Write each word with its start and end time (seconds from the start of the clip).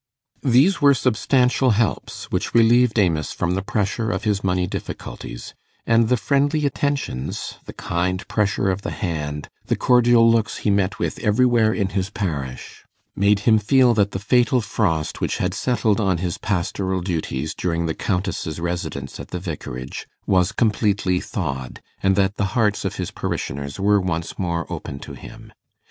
These 0.41 0.81
were 0.81 0.95
substantial 0.95 1.69
helps, 1.77 2.31
which 2.31 2.55
relieved 2.55 2.97
Amos 2.97 3.31
from 3.31 3.51
the 3.53 3.61
pressure 3.61 4.09
of 4.09 4.23
his 4.23 4.43
money 4.43 4.65
difficulties; 4.65 5.53
and 5.85 6.09
the 6.09 6.17
friendly 6.17 6.65
attentions, 6.65 7.59
the 7.65 7.73
kind 7.73 8.27
pressure 8.27 8.71
of 8.71 8.81
the 8.81 8.89
hand, 8.89 9.47
the 9.67 9.75
cordial 9.75 10.27
looks 10.27 10.57
he 10.65 10.71
met 10.71 10.97
with 10.97 11.19
everywhere 11.19 11.71
in 11.71 11.89
his 11.89 12.09
parish, 12.09 12.83
made 13.15 13.41
him 13.41 13.59
feel 13.59 13.93
that 13.93 14.09
the 14.09 14.17
fatal 14.17 14.59
frost 14.59 15.21
which 15.21 15.37
had 15.37 15.53
settled 15.53 16.01
on 16.01 16.17
his 16.17 16.39
pastoral 16.39 17.01
duties, 17.01 17.53
during 17.53 17.85
the 17.85 17.93
Countess's 17.93 18.59
residence 18.59 19.19
at 19.19 19.27
the 19.27 19.39
Vicarage, 19.39 20.07
was 20.25 20.51
completely 20.51 21.19
thawed, 21.19 21.79
and 22.01 22.15
that 22.15 22.37
the 22.37 22.45
hearts 22.57 22.83
of 22.83 22.95
his 22.95 23.11
parishioners 23.11 23.79
were 23.79 24.01
once 24.01 24.39
more 24.39 24.65
open 24.73 24.97
to 24.97 25.13
him. 25.13 25.53